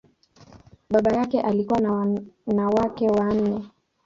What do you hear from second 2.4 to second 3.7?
na wake wanne.